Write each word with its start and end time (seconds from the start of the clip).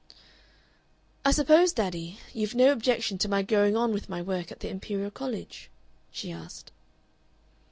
"I 1.23 1.29
suppose, 1.29 1.73
daddy, 1.73 2.17
you've 2.33 2.55
no 2.55 2.71
objection 2.71 3.19
to 3.19 3.29
my 3.29 3.43
going 3.43 3.77
on 3.77 3.93
with 3.93 4.09
my 4.09 4.19
work 4.19 4.51
at 4.51 4.59
the 4.61 4.69
Imperial 4.71 5.11
College?" 5.11 5.69
she 6.11 6.31
asked. 6.31 6.71